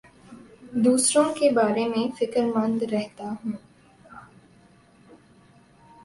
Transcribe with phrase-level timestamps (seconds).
[0.75, 3.51] دوسروں کے بارے میں فکر مند رہتا ہوں